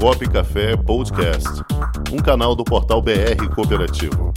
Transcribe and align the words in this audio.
Comunicop 0.00 0.28
Café 0.30 0.76
Podcast, 0.76 1.48
um 2.12 2.18
canal 2.18 2.54
do 2.54 2.64
portal 2.64 3.00
BR 3.00 3.48
Cooperativo. 3.54 4.32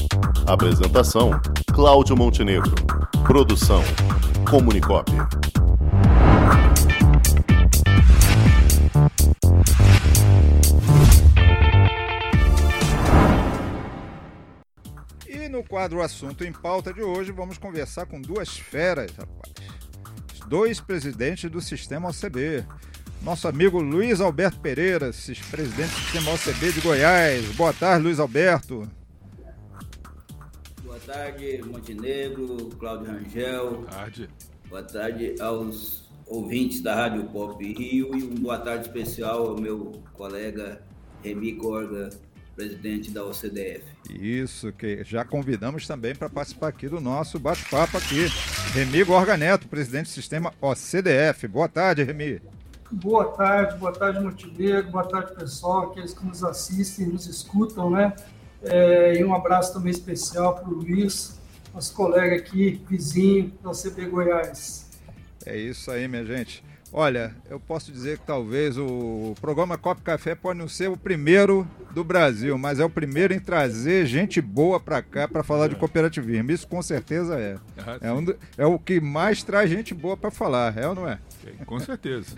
Apresentação: 0.45 1.31
Cláudio 1.73 2.15
Montenegro. 2.15 2.73
Produção: 3.25 3.81
Comunicop. 4.49 5.11
E 15.27 15.49
no 15.49 15.63
quadro 15.63 16.01
Assunto 16.01 16.43
em 16.43 16.51
Pauta 16.51 16.93
de 16.93 17.01
hoje, 17.01 17.31
vamos 17.31 17.57
conversar 17.57 18.05
com 18.05 18.21
duas 18.21 18.57
feras, 18.57 19.11
rapaz. 19.17 19.53
Dois 20.47 20.79
presidentes 20.79 21.49
do 21.49 21.59
sistema 21.59 22.09
OCB. 22.09 22.65
Nosso 23.21 23.47
amigo 23.47 23.81
Luiz 23.81 24.21
Alberto 24.21 24.59
Pereira, 24.59 25.11
presidente 25.51 25.89
do 25.89 25.99
sistema 25.99 26.31
OCB 26.31 26.71
de 26.71 26.81
Goiás. 26.81 27.45
Boa 27.55 27.73
tarde, 27.73 28.03
Luiz 28.03 28.19
Alberto. 28.19 28.89
Boa 30.83 30.99
tarde, 30.99 31.61
Montenegro, 31.65 32.69
Cláudio 32.79 33.11
Rangel. 33.11 33.71
Boa 33.71 33.85
tarde. 33.85 34.29
Boa 34.69 34.83
tarde 34.83 35.35
aos 35.41 36.09
ouvintes 36.25 36.81
da 36.81 36.95
Rádio 36.95 37.25
Pop 37.25 37.63
Rio 37.63 38.15
e 38.15 38.23
uma 38.23 38.39
boa 38.39 38.59
tarde 38.59 38.87
especial 38.87 39.47
ao 39.47 39.59
meu 39.59 40.01
colega 40.13 40.81
Remi 41.23 41.53
Corga, 41.55 42.09
presidente 42.55 43.11
da 43.11 43.23
OCDF. 43.25 43.83
Isso, 44.09 44.71
que 44.71 45.03
já 45.03 45.25
convidamos 45.25 45.85
também 45.85 46.15
para 46.15 46.29
participar 46.29 46.69
aqui 46.69 46.87
do 46.87 47.01
nosso 47.01 47.39
bate-papo 47.39 47.97
aqui. 47.97 48.27
Remi 48.73 49.03
Gorga 49.03 49.35
Neto, 49.37 49.67
presidente 49.67 50.05
do 50.05 50.13
sistema 50.13 50.53
OCDF. 50.61 51.47
Boa 51.47 51.67
tarde, 51.67 52.03
Remi. 52.03 52.41
Boa 52.89 53.25
tarde, 53.25 53.77
boa 53.77 53.91
tarde, 53.91 54.21
Montenegro, 54.21 54.91
boa 54.91 55.03
tarde, 55.03 55.35
pessoal, 55.35 55.91
aqueles 55.91 56.13
que 56.13 56.25
nos 56.25 56.41
assistem, 56.41 57.07
nos 57.07 57.27
escutam, 57.27 57.89
né? 57.89 58.15
É, 58.63 59.19
e 59.19 59.25
um 59.25 59.35
abraço 59.35 59.73
também 59.73 59.91
especial 59.91 60.55
para 60.55 60.69
o 60.69 60.73
Luiz, 60.73 61.37
nosso 61.73 61.93
colega 61.93 62.37
aqui, 62.37 62.81
vizinho 62.87 63.53
da 63.61 63.71
OCB 63.71 64.05
Goiás. 64.05 64.89
É 65.45 65.57
isso 65.57 65.91
aí, 65.91 66.07
minha 66.07 66.23
gente. 66.23 66.63
Olha, 66.93 67.35
eu 67.49 67.59
posso 67.59 67.91
dizer 67.91 68.19
que 68.19 68.25
talvez 68.25 68.77
o 68.77 69.35
programa 69.41 69.77
Copo 69.77 70.01
Café 70.01 70.33
pode 70.33 70.57
não 70.57 70.69
ser 70.69 70.89
o 70.89 70.95
primeiro 70.95 71.67
do 71.91 72.01
Brasil, 72.01 72.57
mas 72.57 72.79
é 72.79 72.85
o 72.85 72.89
primeiro 72.89 73.33
em 73.33 73.39
trazer 73.39 74.05
gente 74.05 74.39
boa 74.39 74.79
para 74.79 75.01
cá 75.01 75.27
para 75.27 75.43
falar 75.43 75.67
de 75.67 75.75
cooperativismo. 75.75 76.51
Isso 76.51 76.65
com 76.65 76.81
certeza 76.81 77.37
é. 77.37 77.57
É, 78.01 78.11
um, 78.13 78.25
é 78.57 78.65
o 78.65 78.79
que 78.79 79.01
mais 79.01 79.43
traz 79.43 79.69
gente 79.69 79.93
boa 79.93 80.15
para 80.15 80.31
falar, 80.31 80.77
é 80.77 80.87
ou 80.87 80.95
não 80.95 81.07
é? 81.07 81.19
Com 81.65 81.79
certeza. 81.79 82.35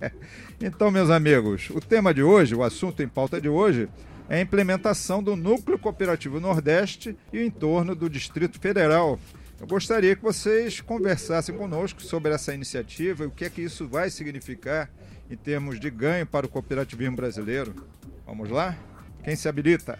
então, 0.60 0.90
meus 0.90 1.10
amigos, 1.10 1.70
o 1.70 1.80
tema 1.80 2.12
de 2.12 2.22
hoje, 2.22 2.54
o 2.54 2.62
assunto 2.62 3.02
em 3.02 3.08
pauta 3.08 3.40
de 3.40 3.48
hoje, 3.48 3.88
é 4.28 4.36
a 4.36 4.40
implementação 4.40 5.22
do 5.22 5.34
Núcleo 5.34 5.78
Cooperativo 5.78 6.38
Nordeste 6.40 7.16
e 7.32 7.38
o 7.38 7.44
entorno 7.44 7.94
do 7.94 8.08
Distrito 8.08 8.60
Federal 8.60 9.18
eu 9.60 9.66
gostaria 9.66 10.16
que 10.16 10.22
vocês 10.22 10.80
conversassem 10.80 11.54
conosco 11.54 12.00
sobre 12.02 12.32
essa 12.32 12.54
iniciativa 12.54 13.24
e 13.24 13.26
o 13.26 13.30
que 13.30 13.44
é 13.44 13.50
que 13.50 13.60
isso 13.60 13.86
vai 13.86 14.08
significar 14.08 14.88
em 15.30 15.36
termos 15.36 15.78
de 15.78 15.90
ganho 15.90 16.26
para 16.26 16.46
o 16.46 16.48
cooperativismo 16.48 17.14
brasileiro. 17.14 17.74
Vamos 18.26 18.48
lá? 18.48 18.74
Quem 19.22 19.36
se 19.36 19.50
habilita? 19.50 19.98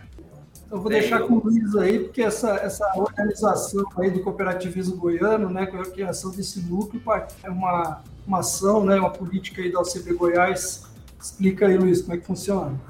Eu 0.70 0.81
vou 0.81 0.91
deixar 0.91 1.20
com 1.25 1.35
o 1.35 1.41
Luiz 1.41 1.77
aí, 1.77 1.98
porque 1.98 2.23
essa, 2.23 2.53
essa 2.53 2.91
organização 2.97 3.85
aí 3.98 4.11
do 4.11 4.23
cooperativismo 4.23 4.97
goiano, 4.97 5.51
né, 5.51 5.67
com 5.67 5.77
a 5.77 5.85
criação 5.85 6.31
desse 6.31 6.61
núcleo, 6.61 7.03
é 7.42 7.51
uma, 7.51 8.03
uma 8.31 8.39
ação, 8.39 8.84
né, 8.84 8.95
uma 8.95 9.11
política 9.11 9.61
aí 9.61 9.73
da 9.73 9.81
OCB 9.81 10.14
Goiás. 10.14 10.86
Explica 11.20 11.67
aí, 11.67 11.77
Luiz, 11.77 12.00
como 12.00 12.14
é 12.14 12.19
que 12.19 12.25
funciona. 12.25 12.81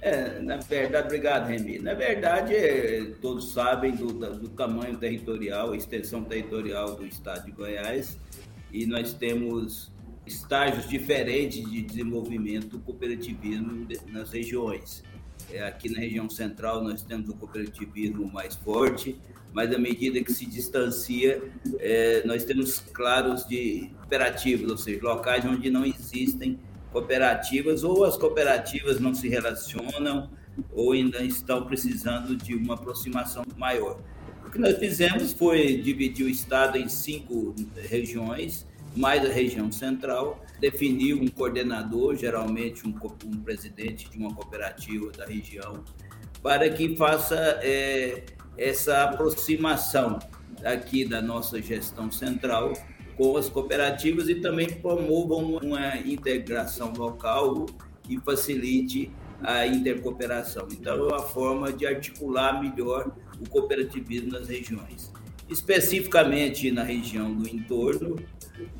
É, 0.00 0.38
na 0.40 0.58
verdade, 0.58 1.06
obrigado, 1.06 1.48
Remy. 1.48 1.80
Na 1.80 1.92
verdade, 1.92 2.54
é, 2.54 3.04
todos 3.20 3.52
sabem 3.52 3.96
do, 3.96 4.12
do, 4.12 4.48
tamanho 4.48 4.96
territorial, 4.96 5.74
extensão 5.74 6.22
territorial 6.22 6.94
do 6.94 7.04
estado 7.04 7.44
de 7.46 7.50
Goiás, 7.50 8.16
e 8.72 8.86
nós 8.86 9.12
temos 9.12 9.92
estágios 10.24 10.88
diferentes 10.88 11.68
de 11.68 11.82
desenvolvimento 11.82 12.68
do 12.68 12.78
cooperativismo 12.78 13.86
nas 14.06 14.30
regiões. 14.30 15.02
É, 15.52 15.62
aqui 15.62 15.88
na 15.90 16.00
região 16.00 16.28
central 16.30 16.82
nós 16.82 17.02
temos 17.02 17.28
o 17.28 17.34
cooperativismo 17.34 18.30
mais 18.30 18.54
forte, 18.54 19.16
mas 19.52 19.74
à 19.74 19.78
medida 19.78 20.22
que 20.22 20.32
se 20.32 20.46
distancia, 20.46 21.42
é, 21.78 22.22
nós 22.24 22.44
temos 22.44 22.78
claros 22.78 23.44
de 23.46 23.90
cooperativas, 23.98 24.70
ou 24.70 24.78
seja, 24.78 25.00
locais 25.02 25.44
onde 25.44 25.70
não 25.70 25.84
existem 25.84 26.58
cooperativas, 26.92 27.82
ou 27.82 28.04
as 28.04 28.16
cooperativas 28.16 29.00
não 29.00 29.14
se 29.14 29.28
relacionam, 29.28 30.30
ou 30.72 30.92
ainda 30.92 31.22
estão 31.22 31.64
precisando 31.64 32.36
de 32.36 32.54
uma 32.54 32.74
aproximação 32.74 33.44
maior. 33.56 34.00
O 34.46 34.50
que 34.50 34.58
nós 34.58 34.76
fizemos 34.78 35.32
foi 35.32 35.76
dividir 35.76 36.26
o 36.26 36.28
Estado 36.28 36.76
em 36.76 36.88
cinco 36.88 37.54
regiões, 37.88 38.66
mais 38.96 39.24
a 39.24 39.28
região 39.32 39.70
central, 39.70 40.44
definir 40.60 41.14
um 41.14 41.26
coordenador, 41.26 42.16
geralmente 42.16 42.86
um, 42.86 42.94
um 43.26 43.40
presidente 43.42 44.08
de 44.10 44.18
uma 44.18 44.34
cooperativa 44.34 45.10
da 45.12 45.26
região, 45.26 45.82
para 46.42 46.68
que 46.70 46.96
faça 46.96 47.36
é, 47.62 48.24
essa 48.56 49.04
aproximação 49.04 50.18
aqui 50.64 51.04
da 51.04 51.22
nossa 51.22 51.60
gestão 51.60 52.10
central 52.10 52.72
com 53.16 53.36
as 53.36 53.48
cooperativas 53.48 54.28
e 54.28 54.36
também 54.36 54.68
promovam 54.80 55.56
uma 55.56 55.96
integração 55.98 56.92
local 56.94 57.66
e 58.08 58.18
facilite 58.18 59.10
a 59.42 59.66
intercooperação. 59.66 60.68
Então, 60.70 60.94
é 60.94 61.02
uma 61.02 61.20
forma 61.20 61.72
de 61.72 61.86
articular 61.86 62.60
melhor 62.62 63.10
o 63.40 63.48
cooperativismo 63.48 64.32
nas 64.32 64.48
regiões. 64.48 65.12
Especificamente 65.50 66.70
na 66.70 66.84
região 66.84 67.34
do 67.34 67.48
entorno, 67.48 68.16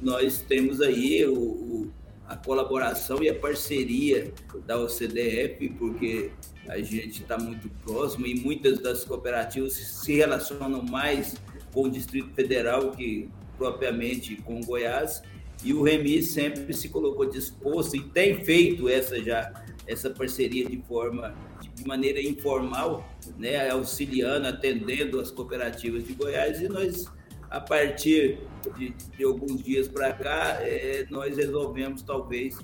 nós 0.01 0.41
temos 0.41 0.81
aí 0.81 1.25
o, 1.27 1.35
o, 1.35 1.93
a 2.29 2.37
colaboração 2.37 3.23
e 3.23 3.29
a 3.29 3.35
parceria 3.35 4.33
da 4.67 4.79
OCDF, 4.79 5.69
porque 5.79 6.31
a 6.69 6.79
gente 6.79 7.23
está 7.23 7.37
muito 7.37 7.69
próximo 7.85 8.27
e 8.27 8.39
muitas 8.39 8.79
das 8.79 9.05
cooperativas 9.05 9.73
se 9.73 10.15
relacionam 10.15 10.83
mais 10.83 11.35
com 11.73 11.83
o 11.83 11.91
Distrito 11.91 12.33
Federal, 12.35 12.93
que 12.93 13.29
propriamente 13.59 14.37
com 14.37 14.61
Goiás, 14.61 15.23
e 15.65 15.75
o 15.75 15.83
Remi 15.83 16.23
sempre 16.23 16.73
se 16.73 16.89
colocou 16.89 17.29
disposto 17.29 17.97
e 17.97 18.01
tem 18.01 18.45
feito 18.45 18.89
essa 18.89 19.21
já 19.21 19.53
essa 19.87 20.11
parceria 20.11 20.67
de 20.67 20.77
forma 20.83 21.35
de 21.75 21.87
maneira 21.87 22.21
informal, 22.21 23.09
né, 23.37 23.71
auxiliando, 23.71 24.47
atendendo 24.47 25.21
as 25.21 25.31
cooperativas 25.31 26.07
de 26.07 26.13
Goiás 26.15 26.61
e 26.61 26.69
nós 26.69 27.07
a 27.51 27.61
partir 27.61 28.39
de, 28.77 28.91
de 28.91 29.25
alguns 29.25 29.63
dias 29.63 29.89
para 29.89 30.13
cá 30.13 30.59
é, 30.61 31.05
nós 31.11 31.37
resolvemos 31.37 32.03
talvez 32.03 32.57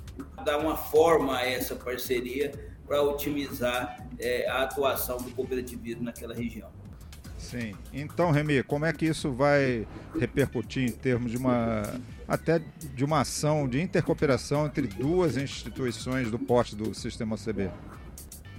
dar 0.45 0.59
uma 0.59 0.77
forma 0.77 1.37
a 1.37 1.45
essa 1.45 1.75
parceria 1.75 2.53
para 2.87 3.03
otimizar 3.03 4.07
é, 4.19 4.49
a 4.49 4.63
atuação 4.63 5.17
do 5.17 5.31
cooperativismo 5.33 6.05
naquela 6.05 6.35
região. 6.35 6.71
Sim. 7.47 7.75
Então, 7.93 8.33
Remy, 8.33 8.65
como 8.65 8.85
é 8.85 8.93
que 8.93 9.07
isso 9.07 9.31
vai 9.31 9.87
repercutir 10.19 10.83
em 10.83 10.91
termos 10.91 11.31
de 11.31 11.37
uma 11.37 11.83
até 12.27 12.61
de 12.93 13.05
uma 13.05 13.21
ação 13.21 13.69
de 13.69 13.81
intercooperação 13.81 14.67
entre 14.67 14.89
duas 14.89 15.37
instituições 15.37 16.29
do 16.29 16.39
porte 16.41 16.75
do 16.75 16.93
sistema 16.93 17.37
OCB? 17.37 17.71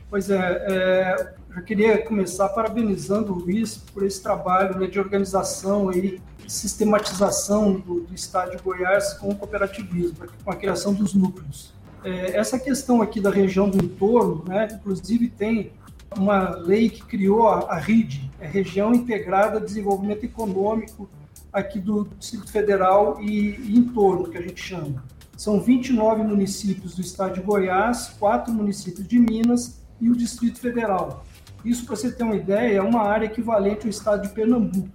Pois 0.09 0.29
é, 0.29 0.37
é 0.37 1.33
eu 1.57 1.63
queria 1.63 2.01
começar 2.05 2.47
parabenizando 2.49 3.33
o 3.33 3.39
Luiz 3.39 3.77
por 3.77 4.03
esse 4.03 4.21
trabalho 4.21 4.77
né, 4.79 4.87
de 4.87 4.99
organização 4.99 5.91
e 5.91 6.21
sistematização 6.47 7.73
do, 7.73 8.01
do 8.01 8.13
Estado 8.13 8.55
de 8.55 8.63
Goiás 8.63 9.15
com 9.15 9.29
o 9.29 9.35
cooperativismo, 9.35 10.17
com 10.45 10.51
a 10.51 10.55
criação 10.55 10.93
dos 10.93 11.13
núcleos. 11.13 11.73
É, 12.03 12.37
essa 12.37 12.57
questão 12.57 13.01
aqui 13.01 13.19
da 13.19 13.29
região 13.31 13.69
do 13.69 13.83
entorno, 13.83 14.45
né, 14.47 14.67
inclusive 14.71 15.27
tem 15.29 15.73
uma 16.15 16.49
lei 16.55 16.89
que 16.89 17.03
criou 17.03 17.47
a, 17.47 17.77
RID, 17.77 18.29
a 18.41 18.45
Região 18.45 18.93
Integrada 18.93 19.59
de 19.59 19.65
Desenvolvimento 19.65 20.23
Econômico 20.23 21.09
aqui 21.51 21.79
do 21.79 22.07
Distrito 22.17 22.51
Federal 22.51 23.21
e, 23.21 23.55
e 23.59 23.77
em 23.77 23.83
torno, 23.83 24.29
que 24.29 24.37
a 24.37 24.41
gente 24.41 24.61
chama. 24.61 25.03
São 25.35 25.61
29 25.61 26.23
municípios 26.23 26.95
do 26.95 27.01
estado 27.01 27.35
de 27.35 27.41
Goiás, 27.41 28.15
quatro 28.19 28.53
municípios 28.53 29.07
de 29.07 29.19
Minas 29.19 29.81
e 29.99 30.09
o 30.09 30.15
Distrito 30.15 30.59
Federal. 30.59 31.23
Isso, 31.63 31.85
para 31.85 31.95
você 31.95 32.11
ter 32.11 32.23
uma 32.23 32.35
ideia, 32.35 32.77
é 32.77 32.81
uma 32.81 33.01
área 33.01 33.25
equivalente 33.25 33.83
ao 33.83 33.89
estado 33.89 34.23
de 34.23 34.29
Pernambuco, 34.29 34.89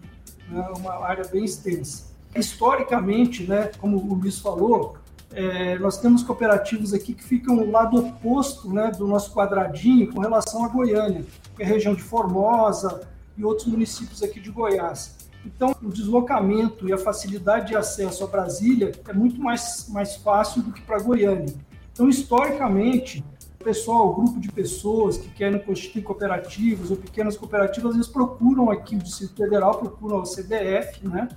né? 0.49 0.69
uma 0.77 1.05
área 1.05 1.25
bem 1.27 1.45
extensa. 1.45 2.13
Historicamente, 2.35 3.45
né, 3.45 3.71
como 3.79 3.99
o 3.99 4.15
Luiz 4.15 4.39
falou, 4.39 4.97
é, 5.35 5.79
nós 5.79 5.99
temos 5.99 6.23
cooperativos 6.23 6.93
aqui 6.93 7.15
que 7.15 7.23
ficam 7.23 7.57
no 7.57 7.71
lado 7.71 7.99
oposto 7.99 8.73
né, 8.73 8.91
do 8.91 9.07
nosso 9.07 9.33
quadradinho 9.33 10.13
com 10.13 10.21
relação 10.21 10.65
a 10.65 10.69
Goiânia, 10.69 11.25
que 11.57 11.63
é 11.63 11.67
a 11.67 11.69
região 11.69 11.95
de 11.95 12.03
Formosa 12.03 13.01
e 13.37 13.45
outros 13.45 13.67
municípios 13.67 14.23
aqui 14.23 14.41
de 14.41 14.51
Goiás. 14.51 15.17
Então, 15.45 15.75
o 15.83 15.89
deslocamento 15.89 16.89
e 16.89 16.93
a 16.93 16.99
facilidade 16.99 17.69
de 17.69 17.77
acesso 17.77 18.23
a 18.23 18.27
Brasília 18.27 18.93
é 19.09 19.13
muito 19.13 19.41
mais, 19.41 19.89
mais 19.89 20.17
fácil 20.17 20.63
do 20.63 20.73
que 20.73 20.81
para 20.83 21.03
Goiânia. 21.03 21.53
Então, 21.93 22.09
historicamente, 22.09 23.25
pessoal, 23.63 24.11
o 24.11 24.15
grupo 24.15 24.41
de 24.41 24.51
pessoas 24.51 25.17
que 25.17 25.29
querem 25.31 25.59
constituir 25.59 26.03
cooperativas 26.03 26.91
ou 26.91 26.97
pequenas 26.97 27.37
cooperativas, 27.37 27.95
eles 27.95 28.07
procuram 28.07 28.71
aqui 28.71 28.95
o 28.95 28.99
Distrito 28.99 29.37
Federal, 29.37 29.79
procuram 29.79 30.21
o 30.21 30.27
CDF, 30.27 31.07
né? 31.07 31.29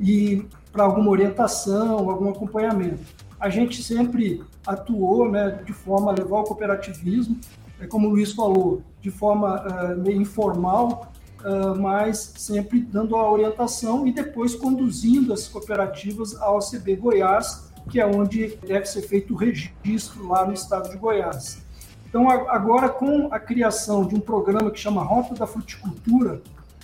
E 0.00 0.46
para 0.72 0.84
alguma 0.84 1.10
orientação, 1.10 2.10
algum 2.10 2.30
acompanhamento. 2.30 3.04
A 3.38 3.48
gente 3.48 3.82
sempre 3.82 4.42
atuou, 4.66 5.30
né, 5.30 5.60
de 5.64 5.72
forma 5.72 6.10
a 6.10 6.14
levar 6.14 6.40
o 6.40 6.44
cooperativismo, 6.44 7.38
é 7.80 7.86
como 7.86 8.08
o 8.08 8.10
Luiz 8.10 8.32
falou, 8.32 8.82
de 9.00 9.10
forma 9.10 9.62
uh, 9.66 9.98
meio 10.00 10.20
informal, 10.20 11.12
uh, 11.40 11.78
mas 11.78 12.32
sempre 12.36 12.80
dando 12.80 13.16
a 13.16 13.30
orientação 13.30 14.06
e 14.06 14.12
depois 14.12 14.54
conduzindo 14.54 15.32
as 15.32 15.48
cooperativas 15.48 16.40
ao 16.40 16.60
CB 16.60 16.96
Goiás, 16.96 17.70
que 17.90 18.00
é 18.00 18.06
onde 18.06 18.56
deve 18.66 18.86
ser 18.86 19.02
feito 19.02 19.34
o 19.34 19.36
registro 19.36 20.26
lá 20.26 20.46
no 20.46 20.54
estado 20.54 20.88
de 20.90 20.96
Goiás. 20.96 21.62
Então, 22.08 22.30
agora 22.30 22.88
com 22.88 23.28
a 23.32 23.40
criação 23.40 24.06
de 24.06 24.14
um 24.14 24.20
programa 24.20 24.70
que 24.70 24.78
chama 24.78 25.02
Rota 25.02 25.34
da 25.34 25.46
Fruticultura, 25.46 26.40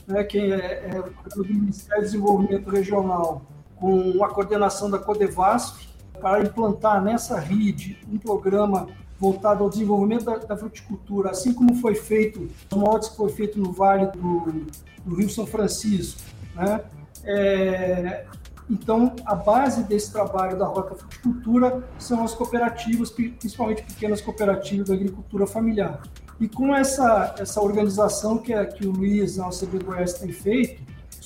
né, 0.06 0.25
que 0.25 0.38
é, 0.38 0.91
é 0.91 1.35
do 1.35 1.44
Ministério 1.44 2.02
do 2.02 2.05
Desenvolvimento 2.05 2.69
Regional, 2.69 3.43
com 3.76 4.23
a 4.25 4.29
coordenação 4.29 4.91
da 4.91 4.99
Codevasf, 4.99 5.89
para 6.20 6.43
implantar 6.43 7.02
nessa 7.02 7.38
rede 7.38 7.99
um 8.11 8.19
programa 8.19 8.87
voltado 9.19 9.64
ao 9.64 9.70
desenvolvimento 9.70 10.25
da, 10.25 10.37
da, 10.37 10.56
fruticultura, 10.56 11.31
assim 11.31 11.52
como 11.52 11.75
foi 11.75 11.94
feito, 11.94 12.49
os 12.70 12.78
moldes 12.78 13.08
que 13.08 13.17
foi 13.17 13.28
feito 13.31 13.58
no 13.58 13.72
Vale 13.72 14.06
do, 14.06 14.64
do 15.05 15.14
Rio 15.14 15.28
São 15.28 15.46
Francisco, 15.46 16.20
né? 16.55 16.81
É, 17.22 18.25
então, 18.70 19.14
a 19.26 19.34
base 19.34 19.82
desse 19.82 20.12
trabalho 20.12 20.56
da 20.56 20.64
Rota 20.64 20.94
Fruticultura 20.94 21.82
são 21.99 22.23
as 22.23 22.32
cooperativas, 22.32 23.11
principalmente 23.11 23.82
pequenas 23.82 24.20
cooperativas 24.20 24.88
da 24.88 24.94
agricultura 24.94 25.44
familiar. 25.44 26.00
E 26.40 26.49
com 26.49 26.75
essa, 26.75 27.34
essa 27.38 27.61
organização 27.61 28.38
que, 28.38 28.55
é, 28.55 28.64
que 28.64 28.87
o 28.87 28.93
Luiz, 28.93 29.37
na 29.37 29.49
OCB 29.49 29.84
Goiás, 29.84 30.14
tem 30.14 30.32
feito, 30.32 30.81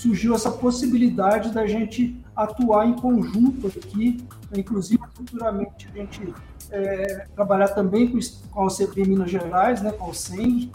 surgiu 0.05 0.35
essa 0.35 0.51
possibilidade 0.51 1.51
da 1.51 1.67
gente 1.67 2.15
atuar 2.37 2.87
em 2.87 2.93
conjunto 2.93 3.69
aqui, 3.69 4.23
inclusive 4.55 5.03
futuramente 5.15 5.89
a 5.91 5.97
gente 5.97 6.35
é, 6.71 7.27
trabalhar 7.35 7.69
também 7.69 8.09
com, 8.09 8.19
com 8.51 8.61
a 8.61 8.67
OCB 8.67 9.07
Minas 9.07 9.31
Gerais, 9.31 9.81
né, 9.81 9.93
com 9.93 10.11
o 10.11 10.15
SENG, 10.15 10.71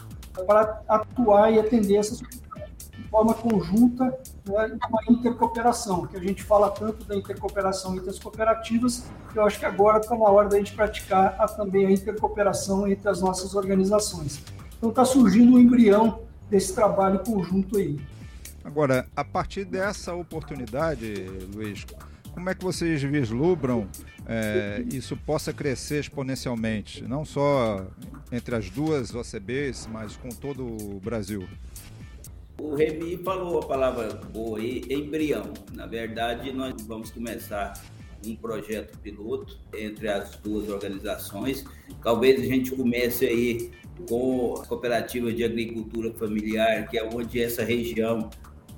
para 0.48 0.81
atuar 0.88 1.52
e 1.52 1.60
atender 1.60 1.98
essas 1.98 2.20
de 2.20 3.08
forma 3.10 3.34
conjunta, 3.34 4.06
né, 4.48 4.78
uma 4.90 5.02
intercooperação, 5.10 6.08
que 6.08 6.18
a 6.18 6.20
gente 6.20 6.44
fala 6.44 6.72
tanto 6.72 7.06
da 7.06 7.16
intercooperação 7.16 7.96
entre 7.96 8.10
as 8.10 8.18
cooperativas, 8.18 9.06
eu 9.36 9.44
acho 9.44 9.60
que 9.60 9.66
agora 9.66 10.00
está 10.00 10.16
na 10.16 10.25
hora 10.25 10.50
da 10.50 10.58
gente 10.58 10.74
praticar 10.74 11.36
a, 11.40 11.48
também 11.48 11.86
a 11.86 11.92
intercooperação 11.92 12.88
entre 12.88 13.08
as 13.08 13.22
nossas 13.22 13.54
organizações. 13.54 14.44
Então 14.78 14.90
está 14.90 15.06
surgindo 15.06 15.56
um 15.56 15.60
embrião 15.60 16.22
desse 16.50 16.74
trabalho 16.74 17.20
conjunto 17.20 17.78
aí. 17.78 18.00
Agora, 18.64 19.08
a 19.16 19.24
partir 19.24 19.66
dessa 19.66 20.14
oportunidade, 20.14 21.14
Luiz, 21.54 21.86
como 22.34 22.50
é 22.50 22.56
que 22.56 22.64
vocês 22.64 23.02
vislumbram 23.02 23.88
é, 24.28 24.84
isso 24.94 25.18
possa 25.18 25.52
crescer 25.52 26.00
exponencialmente, 26.00 27.04
não 27.04 27.26
só 27.26 27.88
entre 28.32 28.56
as 28.56 28.70
duas 28.70 29.14
OCBs, 29.14 29.88
mas 29.92 30.16
com 30.16 30.30
todo 30.30 30.66
o 30.66 31.00
Brasil? 31.00 31.48
O 32.60 32.76
Remy 32.76 33.18
falou 33.24 33.60
a 33.60 33.66
palavra 33.66 34.14
boa 34.14 34.60
aí, 34.60 34.84
embrião. 34.90 35.54
Na 35.74 35.88
verdade, 35.88 36.52
nós 36.52 36.76
vamos 36.86 37.10
começar 37.10 37.74
um 38.26 38.36
projeto 38.36 38.98
piloto 39.00 39.58
entre 39.74 40.10
as 40.10 40.36
duas 40.36 40.70
organizações. 40.70 41.66
Talvez 42.04 42.42
a 42.42 42.44
gente 42.44 42.72
comece 42.72 43.26
aí 43.26 43.72
com 44.08 44.56
as 44.60 44.68
cooperativas 44.68 45.36
de 45.36 45.44
agricultura 45.44 46.14
familiar, 46.14 46.88
que 46.88 46.98
é 46.98 47.04
onde 47.04 47.42
essa 47.42 47.64
região 47.64 48.30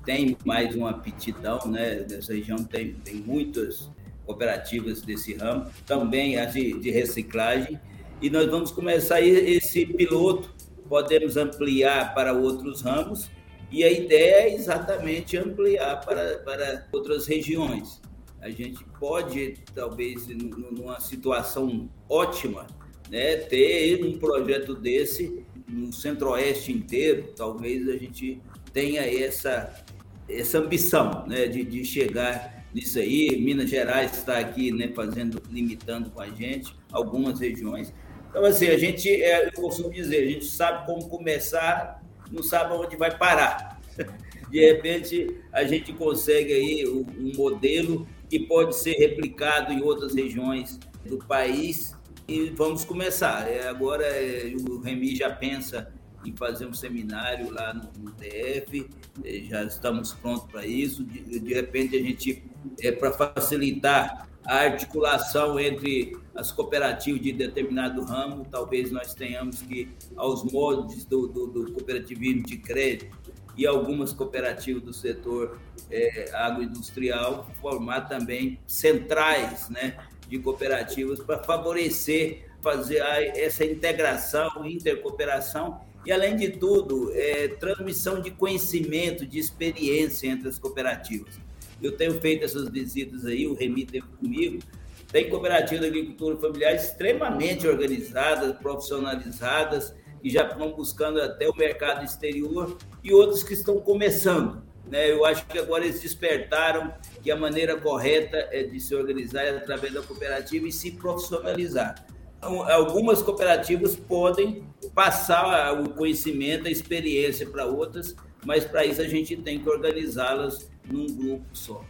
tem 0.04 0.36
mais 0.44 0.74
uma 0.74 0.90
aptidão, 0.90 1.60
né? 1.66 2.06
Nessa 2.08 2.34
região 2.34 2.58
tem, 2.64 2.94
tem 2.94 3.16
muitas 3.16 3.90
cooperativas 4.24 5.02
desse 5.02 5.34
ramo, 5.34 5.66
também 5.86 6.38
as 6.38 6.52
de, 6.52 6.78
de 6.78 6.90
reciclagem, 6.90 7.80
e 8.20 8.30
nós 8.30 8.48
vamos 8.48 8.70
começar 8.70 9.20
esse 9.20 9.84
piloto, 9.84 10.54
podemos 10.88 11.36
ampliar 11.36 12.14
para 12.14 12.32
outros 12.32 12.82
ramos, 12.82 13.28
e 13.70 13.82
a 13.82 13.90
ideia 13.90 14.48
é 14.48 14.54
exatamente 14.54 15.36
ampliar 15.36 16.04
para, 16.04 16.38
para 16.38 16.86
outras 16.92 17.26
regiões. 17.26 18.00
A 18.40 18.50
gente 18.50 18.84
pode, 18.98 19.54
talvez, 19.74 20.28
numa 20.28 21.00
situação 21.00 21.88
ótima, 22.08 22.66
né, 23.10 23.36
ter 23.36 24.04
um 24.04 24.18
projeto 24.18 24.74
desse 24.74 25.44
no 25.68 25.92
centro-oeste 25.92 26.72
inteiro, 26.72 27.32
talvez 27.34 27.88
a 27.88 27.96
gente 27.96 28.40
tenha 28.72 29.02
essa 29.02 29.84
essa 30.32 30.58
ambição 30.58 31.26
né, 31.26 31.46
de, 31.46 31.64
de 31.64 31.84
chegar 31.84 32.66
nisso 32.74 32.98
aí. 32.98 33.36
Minas 33.40 33.70
Gerais 33.70 34.16
está 34.16 34.38
aqui 34.38 34.72
né, 34.72 34.92
fazendo, 34.94 35.42
limitando 35.50 36.10
com 36.10 36.20
a 36.20 36.28
gente 36.28 36.74
algumas 36.90 37.40
regiões. 37.40 37.92
Então, 38.28 38.44
assim, 38.44 38.68
a 38.68 38.78
gente, 38.78 39.08
é, 39.10 39.48
eu 39.48 39.52
costumo 39.52 39.90
dizer, 39.90 40.24
a 40.24 40.30
gente 40.30 40.46
sabe 40.46 40.86
como 40.86 41.08
começar, 41.08 42.02
não 42.30 42.42
sabe 42.42 42.72
onde 42.74 42.96
vai 42.96 43.16
parar. 43.16 43.80
De 44.50 44.60
repente, 44.60 45.34
a 45.50 45.64
gente 45.64 45.94
consegue 45.94 46.52
aí 46.52 46.86
um 46.86 47.32
modelo 47.34 48.06
que 48.28 48.40
pode 48.40 48.76
ser 48.76 48.92
replicado 48.92 49.72
em 49.72 49.82
outras 49.82 50.14
regiões 50.14 50.78
do 51.06 51.18
país 51.18 51.96
e 52.28 52.50
vamos 52.50 52.84
começar. 52.84 53.48
É, 53.50 53.68
agora, 53.68 54.04
é, 54.04 54.54
o 54.68 54.78
Remy 54.78 55.16
já 55.16 55.30
pensa 55.30 55.92
em 56.24 56.34
fazer 56.34 56.66
um 56.66 56.74
seminário 56.74 57.52
lá 57.52 57.74
no, 57.74 57.90
no 57.98 58.12
DF, 58.12 58.88
eh, 59.24 59.42
já 59.48 59.64
estamos 59.64 60.12
prontos 60.14 60.50
para 60.50 60.66
isso. 60.66 61.04
De, 61.04 61.40
de, 61.40 61.54
repente, 61.54 61.96
a 61.96 62.00
gente, 62.00 62.44
é, 62.80 62.92
para 62.92 63.12
facilitar 63.12 64.28
a 64.44 64.56
articulação 64.56 65.58
entre 65.58 66.16
as 66.34 66.50
cooperativas 66.50 67.20
de 67.20 67.32
determinado 67.32 68.02
ramo, 68.04 68.46
talvez 68.50 68.90
nós 68.90 69.14
tenhamos 69.14 69.62
que, 69.62 69.88
aos 70.16 70.42
moldes 70.44 71.04
do, 71.04 71.28
do, 71.28 71.46
do 71.46 71.72
cooperativismo 71.72 72.42
de 72.42 72.56
crédito 72.56 73.16
e 73.56 73.66
algumas 73.66 74.12
cooperativas 74.12 74.82
do 74.82 74.92
setor 74.92 75.60
é, 75.90 76.30
agroindustrial, 76.32 77.48
formar 77.60 78.02
também 78.02 78.58
centrais 78.66 79.68
né, 79.68 79.96
de 80.28 80.38
cooperativas 80.38 81.20
para 81.20 81.38
favorecer 81.44 82.50
fazer 82.62 82.98
essa 83.36 83.64
integração, 83.64 84.64
intercooperação 84.64 85.80
e, 86.04 86.12
além 86.12 86.36
de 86.36 86.50
tudo, 86.50 87.12
é, 87.14 87.48
transmissão 87.48 88.20
de 88.20 88.30
conhecimento, 88.30 89.24
de 89.26 89.38
experiência 89.38 90.28
entre 90.28 90.48
as 90.48 90.58
cooperativas. 90.58 91.40
Eu 91.80 91.92
tenho 91.92 92.20
feito 92.20 92.44
essas 92.44 92.68
visitas 92.68 93.24
aí, 93.24 93.46
o 93.46 93.54
Remi 93.54 93.84
teve 93.84 94.06
comigo. 94.18 94.62
Tem 95.10 95.28
cooperativas 95.28 95.80
de 95.80 95.88
agricultura 95.88 96.36
familiar 96.36 96.74
extremamente 96.74 97.66
organizadas, 97.66 98.56
profissionalizadas, 98.56 99.94
que 100.22 100.30
já 100.30 100.46
estão 100.46 100.72
buscando 100.72 101.20
até 101.20 101.48
o 101.48 101.56
mercado 101.56 102.04
exterior, 102.04 102.78
e 103.02 103.12
outros 103.12 103.42
que 103.42 103.52
estão 103.52 103.80
começando. 103.80 104.62
Né? 104.86 105.10
Eu 105.10 105.24
acho 105.24 105.46
que 105.46 105.58
agora 105.58 105.84
eles 105.84 106.00
despertaram 106.00 106.94
que 107.22 107.30
a 107.30 107.36
maneira 107.36 107.76
correta 107.76 108.48
é 108.50 108.62
de 108.62 108.78
se 108.80 108.94
organizar 108.94 109.42
é 109.42 109.56
através 109.56 109.92
da 109.92 110.02
cooperativa 110.02 110.66
e 110.66 110.72
se 110.72 110.92
profissionalizar. 110.92 112.06
Algumas 112.42 113.22
cooperativas 113.22 113.94
podem 113.94 114.64
passar 114.94 115.80
o 115.80 115.90
conhecimento, 115.90 116.66
a 116.66 116.70
experiência 116.70 117.46
para 117.46 117.64
outras, 117.66 118.16
mas 118.44 118.64
para 118.64 118.84
isso 118.84 119.00
a 119.00 119.06
gente 119.06 119.36
tem 119.36 119.60
que 119.60 119.68
organizá-las 119.68 120.68
num 120.90 121.06
grupo 121.06 121.44
só. 121.52 121.84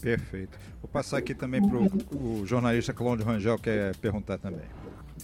Perfeito. 0.00 0.58
Vou 0.82 0.90
passar 0.90 1.18
aqui 1.18 1.34
também 1.34 1.60
para 1.66 1.78
o 2.16 2.44
jornalista 2.44 2.92
Cláudio 2.92 3.24
Rangel, 3.24 3.56
que 3.56 3.64
quer 3.64 3.96
perguntar 3.96 4.38
também. 4.38 4.66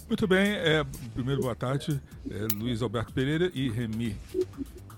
Muito 0.07 0.27
bem, 0.27 0.53
é, 0.53 0.83
primeiro 1.13 1.41
boa 1.41 1.55
tarde, 1.55 2.01
é, 2.29 2.47
Luiz 2.55 2.81
Alberto 2.81 3.13
Pereira 3.13 3.51
e 3.53 3.69
Remi. 3.69 4.15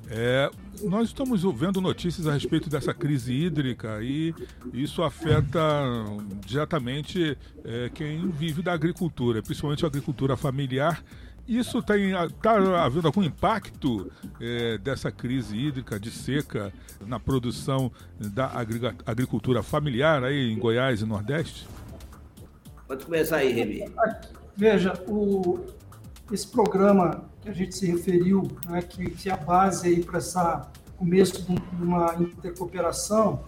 É, 0.10 0.52
nós 0.84 1.08
estamos 1.08 1.42
vendo 1.58 1.82
notícias 1.82 2.28
a 2.28 2.34
respeito 2.34 2.70
dessa 2.70 2.94
crise 2.94 3.34
hídrica 3.34 4.00
e 4.04 4.36
isso 4.74 5.02
afeta 5.02 5.60
diretamente 6.46 7.38
é, 7.64 7.90
quem 7.94 8.30
vive 8.30 8.62
da 8.62 8.74
agricultura, 8.74 9.42
principalmente 9.42 9.84
a 9.84 9.88
agricultura 9.88 10.38
familiar. 10.38 11.04
Isso 11.48 11.80
está 11.80 11.94
havendo 12.84 13.08
algum 13.08 13.24
impacto 13.24 14.12
é, 14.40 14.78
dessa 14.80 15.12
crise 15.12 15.56
hídrica 15.56 16.00
de 16.00 16.10
seca 16.10 16.74
na 17.06 17.20
produção 17.20 17.92
da 18.20 18.52
agricultura 19.06 19.62
familiar 19.62 20.24
aí 20.24 20.52
em 20.52 20.58
Goiás 20.58 21.02
e 21.02 21.06
Nordeste? 21.06 21.68
Pode 22.88 23.06
começar 23.06 23.38
aí, 23.38 23.52
Remy. 23.52 23.86
Veja, 24.58 24.94
o, 25.08 25.60
esse 26.32 26.48
programa 26.48 27.26
que 27.42 27.50
a 27.50 27.54
gente 27.54 27.76
se 27.76 27.86
referiu, 27.86 28.48
né, 28.68 28.82
que, 28.82 29.10
que 29.12 29.30
é 29.30 29.34
a 29.34 29.38
base 29.38 29.88
aí 29.88 30.04
para 30.04 30.18
essa 30.18 30.72
começo 30.98 31.42
de 31.42 31.84
uma 31.84 32.16
intercooperação, 32.16 33.42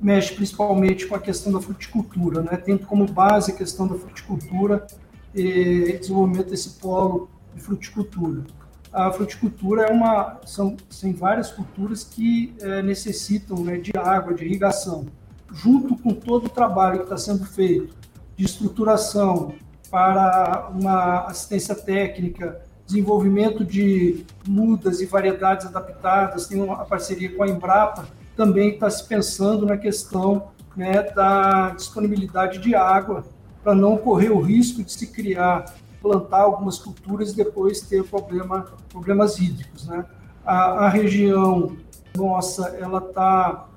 mexe 0.00 0.34
principalmente 0.34 1.06
com 1.06 1.14
a 1.14 1.18
questão 1.18 1.52
da 1.52 1.60
fruticultura, 1.60 2.42
né, 2.42 2.56
tendo 2.56 2.86
como 2.86 3.06
base 3.06 3.52
a 3.52 3.54
questão 3.54 3.86
da 3.86 3.94
fruticultura 3.96 4.86
e 5.34 5.98
desenvolvimento 6.00 6.50
desse 6.50 6.70
polo 6.70 7.28
de 7.54 7.60
fruticultura. 7.60 8.44
A 8.92 9.10
fruticultura 9.10 9.84
é 9.84 9.92
uma 9.92 10.38
são, 10.44 10.76
são 10.90 11.12
várias 11.14 11.50
culturas 11.50 12.04
que 12.04 12.54
é, 12.60 12.82
necessitam 12.82 13.58
né, 13.64 13.78
de 13.78 13.92
água, 13.96 14.34
de 14.34 14.44
irrigação, 14.44 15.06
junto 15.52 15.96
com 15.96 16.12
todo 16.12 16.46
o 16.46 16.50
trabalho 16.50 16.98
que 16.98 17.04
está 17.04 17.16
sendo 17.16 17.44
feito 17.44 17.94
de 18.36 18.44
estruturação 18.44 19.54
para 19.92 20.70
uma 20.74 21.26
assistência 21.26 21.74
técnica, 21.74 22.62
desenvolvimento 22.86 23.62
de 23.62 24.24
mudas 24.48 25.02
e 25.02 25.06
variedades 25.06 25.66
adaptadas, 25.66 26.46
tem 26.46 26.62
uma 26.62 26.78
parceria 26.86 27.30
com 27.36 27.42
a 27.42 27.48
Embrapa, 27.48 28.06
também 28.34 28.70
está 28.70 28.88
se 28.88 29.06
pensando 29.06 29.66
na 29.66 29.76
questão 29.76 30.48
né, 30.74 31.02
da 31.02 31.70
disponibilidade 31.70 32.58
de 32.58 32.74
água 32.74 33.22
para 33.62 33.74
não 33.74 33.98
correr 33.98 34.30
o 34.30 34.40
risco 34.40 34.82
de 34.82 34.90
se 34.90 35.08
criar, 35.08 35.66
plantar 36.00 36.40
algumas 36.40 36.78
culturas 36.78 37.32
e 37.32 37.36
depois 37.36 37.82
ter 37.82 38.02
problema, 38.02 38.72
problemas 38.88 39.38
hídricos. 39.38 39.86
Né? 39.86 40.06
A, 40.42 40.86
a 40.86 40.88
região 40.88 41.76
nossa, 42.16 42.68
ela 42.80 42.98
está 42.98 43.68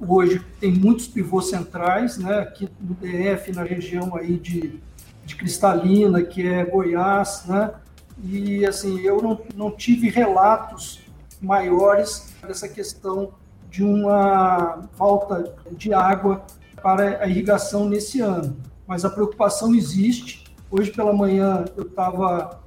hoje 0.00 0.40
tem 0.60 0.72
muitos 0.72 1.08
pivôs 1.08 1.48
centrais, 1.48 2.18
né? 2.18 2.40
Aqui 2.40 2.68
no 2.80 2.94
DF, 2.94 3.52
na 3.52 3.62
região 3.62 4.14
aí 4.16 4.36
de, 4.36 4.80
de 5.24 5.36
Cristalina, 5.36 6.22
que 6.22 6.46
é 6.46 6.64
Goiás, 6.64 7.44
né? 7.46 7.72
E 8.22 8.64
assim, 8.66 9.00
eu 9.00 9.20
não, 9.20 9.40
não 9.54 9.70
tive 9.70 10.08
relatos 10.08 11.00
maiores 11.40 12.32
dessa 12.46 12.68
questão 12.68 13.32
de 13.70 13.82
uma 13.82 14.88
falta 14.96 15.54
de 15.72 15.92
água 15.92 16.44
para 16.82 17.22
a 17.22 17.26
irrigação 17.26 17.88
nesse 17.88 18.20
ano. 18.20 18.56
Mas 18.86 19.04
a 19.04 19.10
preocupação 19.10 19.74
existe. 19.74 20.44
Hoje 20.70 20.90
pela 20.90 21.12
manhã 21.12 21.64
eu 21.76 21.84
estava 21.84 22.60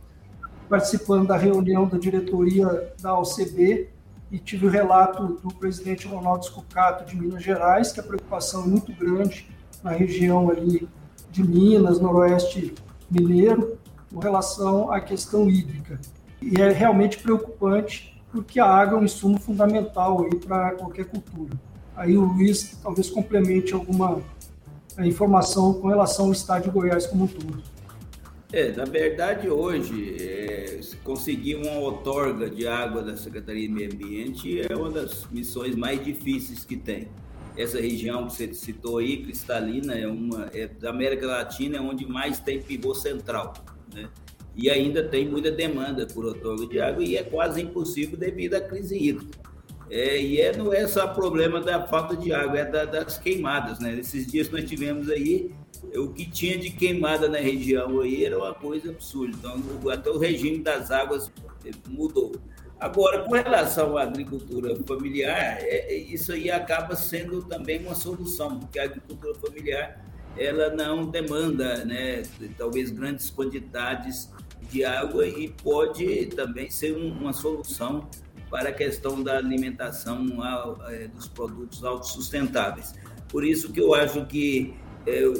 participando 0.68 1.28
da 1.28 1.38
reunião 1.38 1.88
da 1.88 1.98
diretoria 1.98 2.94
da 3.02 3.18
OCB 3.18 3.90
e 4.30 4.38
tive 4.38 4.68
o 4.68 4.70
relato 4.70 5.40
do 5.42 5.54
presidente 5.54 6.08
Ronaldo 6.08 6.46
Scucato 6.46 7.06
de 7.06 7.16
Minas 7.16 7.42
Gerais, 7.42 7.92
que 7.94 8.00
a 8.00 8.04
preocupação 8.04 8.64
é 8.64 8.68
muito 8.68 8.92
grande 8.92 9.50
na 9.82 9.92
região 9.92 10.50
ali 10.50 10.90
de 11.32 11.44
Minas, 11.44 12.00
noroeste 12.00 12.74
mineiro, 13.10 13.78
com 14.14 14.20
relação 14.20 14.92
à 14.92 15.00
questão 15.00 15.50
hídrica. 15.50 16.00
E 16.42 16.62
é 16.62 16.72
realmente 16.72 17.18
preocupante 17.20 18.22
porque 18.32 18.60
a 18.60 18.66
água 18.66 18.98
é 18.98 19.02
um 19.02 19.06
insumo 19.06 19.40
fundamental 19.40 20.28
para 20.46 20.72
qualquer 20.72 21.06
cultura. 21.06 21.54
Aí 21.96 22.18
o 22.18 22.26
Luiz 22.26 22.78
talvez 22.84 23.10
complemente 23.10 23.74
alguma 23.74 24.22
informação 25.00 25.74
com 25.74 25.88
relação 25.88 26.26
ao 26.26 26.32
estado 26.32 26.64
de 26.64 26.70
Goiás 26.70 27.06
como 27.06 27.26
um 27.26 27.28
todo. 27.28 27.64
É, 28.52 28.72
na 28.72 28.86
verdade, 28.86 29.50
hoje, 29.50 30.16
é, 30.22 30.80
conseguir 31.04 31.56
uma 31.56 31.80
outorga 31.80 32.50
de 32.50 32.66
água 32.66 33.02
da 33.02 33.18
Secretaria 33.18 33.68
de 33.68 33.74
Meio 33.74 33.92
Ambiente 33.92 34.62
é 34.62 34.74
uma 34.74 34.90
das 34.90 35.26
missões 35.30 35.76
mais 35.76 36.04
difíceis 36.04 36.64
que 36.64 36.78
tem. 36.78 37.10
Essa 37.58 37.82
região 37.82 38.28
que 38.28 38.34
você 38.34 38.54
citou 38.54 39.00
aí, 39.00 39.24
cristalina, 39.24 39.96
é 39.96 40.08
uma 40.08 40.50
é, 40.54 40.68
da 40.68 40.92
América 40.92 41.26
Latina, 41.26 41.78
é 41.78 41.82
onde 41.82 42.06
mais 42.06 42.40
tem 42.40 42.62
pivô 42.62 42.94
central, 42.94 43.54
né? 43.94 44.08
e 44.58 44.70
ainda 44.72 45.04
tem 45.04 45.30
muita 45.30 45.52
demanda 45.52 46.08
por 46.08 46.26
outorga 46.26 46.66
de 46.66 46.82
água 46.82 47.04
e 47.04 47.16
é 47.16 47.24
quase 47.24 47.62
impossível 47.62 48.18
devido 48.18 48.56
à 48.56 48.62
crise 48.62 48.98
hídrica. 48.98 49.48
É, 49.90 50.22
e 50.22 50.42
é, 50.42 50.56
não 50.56 50.74
é 50.74 50.86
só 50.88 51.08
problema 51.08 51.62
da 51.62 51.88
falta 51.88 52.18
de 52.18 52.34
água, 52.34 52.60
é 52.60 52.66
da, 52.66 52.84
das 52.84 53.18
queimadas, 53.18 53.80
né? 53.80 53.98
Esses 53.98 54.28
dias 54.28 54.50
nós 54.50 54.66
tivemos 54.66 55.10
aí, 55.10 55.52
o 55.96 56.10
que 56.10 56.30
tinha 56.30 56.58
de 56.58 56.72
queimada 56.72 57.30
na 57.30 57.38
região 57.38 58.02
aí 58.02 58.26
era 58.26 58.38
uma 58.38 58.54
coisa 58.54 58.90
absurda. 58.90 59.38
Então, 59.38 59.90
até 59.90 60.10
o 60.10 60.18
regime 60.18 60.60
das 60.60 60.92
águas 60.92 61.32
mudou. 61.88 62.34
Agora, 62.80 63.24
com 63.24 63.34
relação 63.34 63.98
à 63.98 64.04
agricultura 64.04 64.76
familiar, 64.86 65.58
é, 65.62 65.94
é, 65.94 65.98
isso 65.98 66.32
aí 66.32 66.52
acaba 66.52 66.96
sendo 66.96 67.42
também 67.42 67.80
uma 67.84 67.96
solução, 67.96 68.60
porque 68.60 68.80
a 68.80 68.84
agricultura 68.84 69.34
familiar 69.36 70.06
ela 70.38 70.70
não 70.70 71.06
demanda, 71.06 71.84
né, 71.84 72.22
talvez 72.56 72.92
grandes 72.92 73.32
quantidades 73.32 74.30
de 74.70 74.86
água 74.86 75.28
e 75.28 75.50
pode 75.50 76.28
também 76.28 76.70
ser 76.70 76.96
uma 76.96 77.34
solução 77.34 78.08
para 78.50 78.70
a 78.70 78.72
questão 78.72 79.24
da 79.24 79.38
alimentação 79.38 80.28
é, 80.88 81.08
dos 81.08 81.28
produtos 81.28 81.84
autossustentáveis. 81.84 82.94
Por 83.30 83.44
isso 83.44 83.72
que 83.72 83.82
eu 83.82 83.94
acho 83.96 84.26
que 84.26 84.74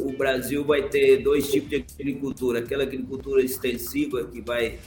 o 0.06 0.16
Brasil 0.18 0.64
vai 0.64 0.88
ter 0.88 1.18
dois 1.18 1.52
tipos 1.52 1.70
de 1.70 1.86
agricultura: 2.00 2.60
aquela 2.60 2.84
agricultura 2.84 3.42
extensiva 3.42 4.26
que 4.26 4.42
vai 4.42 4.80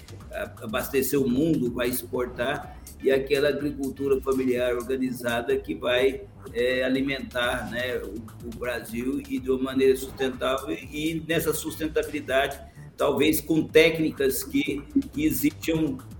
abastecer 0.62 1.20
o 1.20 1.28
mundo, 1.28 1.72
vai 1.72 1.88
exportar, 1.88 2.78
e 3.02 3.10
aquela 3.10 3.48
agricultura 3.48 4.20
familiar 4.20 4.74
organizada 4.74 5.56
que 5.56 5.74
vai 5.74 6.22
é, 6.54 6.82
alimentar 6.82 7.70
né, 7.70 7.98
o, 7.98 8.14
o 8.46 8.58
Brasil 8.58 9.20
e 9.28 9.38
de 9.38 9.50
uma 9.50 9.64
maneira 9.64 9.96
sustentável. 9.96 10.74
E 10.74 11.22
nessa 11.28 11.52
sustentabilidade 11.52 12.58
talvez 13.00 13.40
com 13.40 13.62
técnicas 13.62 14.44
que, 14.44 14.82
que 15.14 15.30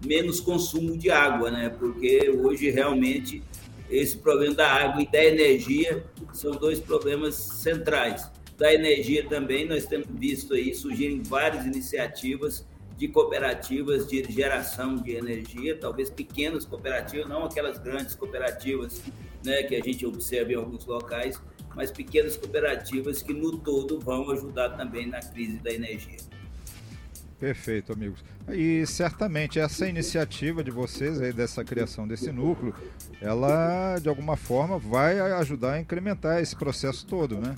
menos 0.06 0.40
consumo 0.40 0.96
de 0.96 1.10
água, 1.10 1.50
né? 1.50 1.68
Porque 1.68 2.30
hoje 2.30 2.70
realmente 2.70 3.42
esse 3.90 4.16
problema 4.16 4.54
da 4.54 4.66
água 4.66 5.02
e 5.02 5.06
da 5.06 5.22
energia 5.22 6.02
são 6.32 6.52
dois 6.52 6.80
problemas 6.80 7.34
centrais. 7.34 8.30
Da 8.60 8.74
energia 8.74 9.26
também 9.26 9.66
nós 9.66 9.86
temos 9.86 10.06
visto 10.10 10.52
aí 10.52 10.74
surgirem 10.74 11.22
várias 11.22 11.64
iniciativas 11.64 12.66
de 12.94 13.08
cooperativas 13.08 14.06
de 14.06 14.22
geração 14.30 14.96
de 14.96 15.12
energia, 15.12 15.78
talvez 15.78 16.10
pequenas 16.10 16.66
cooperativas, 16.66 17.26
não 17.26 17.46
aquelas 17.46 17.78
grandes 17.78 18.14
cooperativas, 18.14 19.02
né, 19.42 19.62
que 19.62 19.74
a 19.74 19.80
gente 19.80 20.04
observa 20.04 20.52
em 20.52 20.56
alguns 20.56 20.84
locais, 20.84 21.40
mas 21.74 21.90
pequenas 21.90 22.36
cooperativas 22.36 23.22
que 23.22 23.32
no 23.32 23.56
todo 23.56 23.98
vão 23.98 24.30
ajudar 24.30 24.76
também 24.76 25.06
na 25.06 25.20
crise 25.20 25.56
da 25.56 25.72
energia. 25.72 26.18
Perfeito, 27.38 27.94
amigos. 27.94 28.22
E 28.50 28.86
certamente 28.86 29.58
essa 29.58 29.88
iniciativa 29.88 30.62
de 30.62 30.70
vocês 30.70 31.18
aí 31.18 31.32
dessa 31.32 31.64
criação 31.64 32.06
desse 32.06 32.30
núcleo, 32.30 32.74
ela 33.22 33.98
de 33.98 34.10
alguma 34.10 34.36
forma 34.36 34.78
vai 34.78 35.18
ajudar 35.18 35.72
a 35.72 35.80
incrementar 35.80 36.42
esse 36.42 36.54
processo 36.54 37.06
todo, 37.06 37.38
né? 37.38 37.56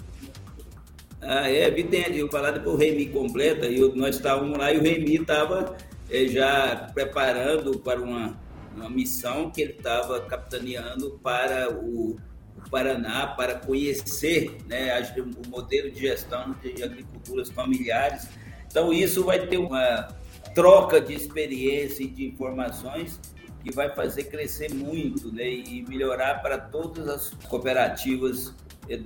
Ah, 1.22 1.48
é 1.48 1.66
evidente. 1.66 2.18
Eu 2.18 2.28
falar 2.28 2.50
depois 2.50 2.74
o 2.74 2.78
Remi 2.78 3.06
completa, 3.06 3.66
e 3.66 3.80
nós 3.94 4.16
estávamos 4.16 4.58
lá 4.58 4.72
e 4.72 4.78
o 4.78 4.82
Remi 4.82 5.16
estava 5.16 5.76
é, 6.10 6.26
já 6.26 6.90
preparando 6.92 7.78
para 7.78 8.00
uma, 8.00 8.38
uma 8.74 8.90
missão 8.90 9.50
que 9.50 9.62
ele 9.62 9.72
estava 9.72 10.20
capitaneando 10.20 11.18
para 11.22 11.72
o, 11.72 12.16
o, 12.56 12.70
Paraná, 12.70 13.28
para 13.28 13.54
conhecer 13.54 14.56
né, 14.66 15.00
o 15.16 15.48
modelo 15.48 15.90
de 15.90 16.00
gestão 16.00 16.54
de 16.62 16.82
agriculturas 16.82 17.48
familiares 17.50 18.28
então, 18.72 18.90
isso 18.90 19.22
vai 19.22 19.46
ter 19.46 19.58
uma 19.58 20.08
troca 20.54 20.98
de 20.98 21.12
experiência 21.12 22.04
e 22.04 22.06
de 22.06 22.24
informações 22.24 23.20
que 23.62 23.70
vai 23.70 23.94
fazer 23.94 24.24
crescer 24.24 24.72
muito 24.72 25.30
né, 25.30 25.46
e 25.46 25.84
melhorar 25.86 26.40
para 26.40 26.56
todas 26.56 27.06
as 27.06 27.30
cooperativas 27.50 28.48
eh, 28.48 28.52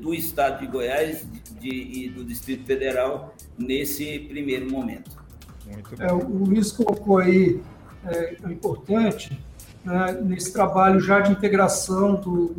do 0.00 0.14
estado 0.14 0.60
de 0.60 0.66
Goiás 0.66 1.26
de, 1.60 1.68
e 1.68 2.08
do 2.08 2.24
Distrito 2.24 2.64
Federal 2.64 3.34
nesse 3.58 4.18
primeiro 4.20 4.70
momento. 4.70 5.10
Muito 5.66 6.02
é, 6.02 6.12
o 6.12 6.44
Luiz 6.44 6.72
colocou 6.72 7.18
aí 7.18 7.60
é, 8.04 8.36
é 8.42 8.52
importante 8.52 9.38
né, 9.84 10.18
nesse 10.22 10.52
trabalho 10.52 11.00
já 11.00 11.20
de 11.20 11.32
integração 11.32 12.14
do, 12.14 12.54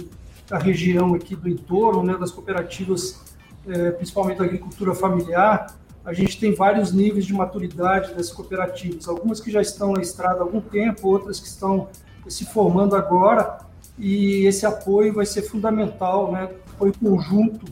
da 0.47 0.57
região 0.57 1.13
aqui 1.13 1.35
do 1.35 1.49
entorno, 1.49 2.03
né, 2.03 2.17
das 2.17 2.31
cooperativas, 2.31 3.21
é, 3.67 3.91
principalmente 3.91 4.37
da 4.37 4.45
agricultura 4.45 4.93
familiar, 4.93 5.75
a 6.05 6.13
gente 6.13 6.39
tem 6.39 6.55
vários 6.55 6.93
níveis 6.93 7.25
de 7.25 7.33
maturidade 7.33 8.13
das 8.13 8.31
cooperativas, 8.31 9.09
algumas 9.09 9.41
que 9.41 9.51
já 9.51 9.61
estão 9.61 9.91
na 9.91 10.01
estrada 10.01 10.39
há 10.39 10.43
algum 10.43 10.61
tempo, 10.61 11.09
outras 11.09 11.37
que 11.37 11.47
estão 11.47 11.89
se 12.29 12.45
formando 12.45 12.95
agora, 12.95 13.57
e 13.97 14.45
esse 14.45 14.65
apoio 14.65 15.13
vai 15.13 15.25
ser 15.25 15.43
fundamental, 15.43 16.31
né? 16.31 16.49
Apoio 16.75 16.93
conjunto 16.99 17.65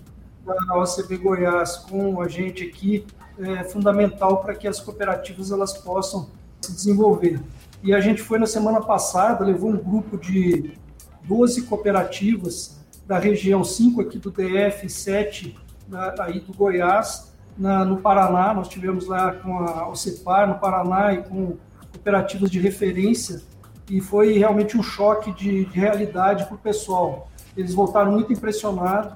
da 0.45 0.77
OCB 0.77 1.17
Goiás 1.17 1.77
com 1.77 2.21
a 2.21 2.27
gente 2.27 2.63
aqui 2.63 3.05
é 3.39 3.63
fundamental 3.63 4.41
para 4.41 4.55
que 4.55 4.67
as 4.67 4.79
cooperativas 4.79 5.51
elas 5.51 5.73
possam 5.77 6.29
se 6.61 6.71
desenvolver. 6.71 7.41
E 7.83 7.93
a 7.93 7.99
gente 7.99 8.21
foi 8.21 8.39
na 8.39 8.45
semana 8.45 8.81
passada, 8.81 9.43
levou 9.43 9.69
um 9.69 9.77
grupo 9.77 10.17
de 10.17 10.73
12 11.23 11.63
cooperativas 11.63 12.79
da 13.05 13.19
região 13.19 13.63
5 13.63 14.01
aqui 14.01 14.17
do 14.17 14.31
DF, 14.31 14.89
7 14.89 15.55
aí 16.19 16.39
do 16.39 16.53
Goiás, 16.53 17.31
na, 17.57 17.85
no 17.85 17.97
Paraná, 17.97 18.53
nós 18.53 18.67
tivemos 18.67 19.07
lá 19.07 19.33
com 19.33 19.59
a 19.59 19.87
OCEPAR 19.89 20.47
no 20.47 20.59
Paraná 20.59 21.13
e 21.13 21.23
com 21.23 21.57
cooperativas 21.91 22.49
de 22.49 22.59
referência, 22.59 23.41
e 23.89 24.01
foi 24.01 24.37
realmente 24.37 24.77
um 24.77 24.83
choque 24.83 25.31
de, 25.33 25.65
de 25.65 25.79
realidade 25.79 26.45
para 26.45 26.55
o 26.55 26.57
pessoal. 26.57 27.29
Eles 27.55 27.73
voltaram 27.73 28.11
muito 28.11 28.33
impressionados, 28.33 29.13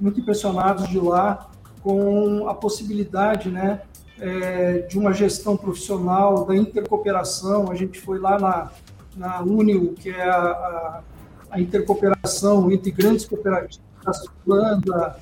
muito 0.00 0.20
impressionados 0.20 0.88
de 0.88 0.98
lá 0.98 1.50
com 1.82 2.48
a 2.48 2.54
possibilidade, 2.54 3.50
né, 3.50 3.82
é, 4.18 4.78
de 4.80 4.98
uma 4.98 5.12
gestão 5.12 5.56
profissional, 5.56 6.44
da 6.44 6.56
intercooperação. 6.56 7.70
A 7.70 7.74
gente 7.74 8.00
foi 8.00 8.18
lá 8.18 8.38
na, 8.38 8.70
na 9.16 9.42
Unio, 9.42 9.94
que 9.94 10.10
é 10.10 10.28
a, 10.28 10.40
a, 10.40 11.02
a 11.50 11.60
intercooperação 11.60 12.70
entre 12.72 12.90
grandes 12.90 13.26
cooperativas, 13.26 13.80
a 14.04 14.12
Sulanda, 14.12 15.16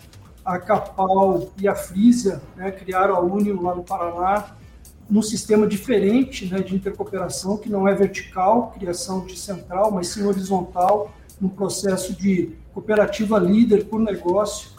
a 0.45 0.59
Capal 0.59 1.49
e 1.59 1.67
a 1.67 1.75
Frisia, 1.75 2.41
né, 2.55 2.71
criaram 2.71 3.17
a 3.17 3.21
Unio 3.21 3.61
lá 3.61 3.75
no 3.75 3.83
Paraná, 3.83 4.45
num 5.09 5.23
sistema 5.23 5.67
diferente 5.67 6.47
né, 6.47 6.61
de 6.61 6.75
intercooperação, 6.75 7.57
que 7.57 7.69
não 7.69 7.87
é 7.87 7.95
vertical, 7.95 8.73
criação 8.73 9.25
de 9.25 9.39
central, 9.39 9.91
mas 9.91 10.09
sim 10.09 10.25
horizontal, 10.25 11.15
num 11.41 11.49
processo 11.49 12.15
de 12.15 12.51
cooperativa 12.75 13.39
líder 13.39 13.85
por 13.85 14.01
negócio, 14.01 14.71